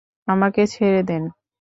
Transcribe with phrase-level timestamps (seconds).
[0.27, 1.23] আমাকে ছেড়ে দেন।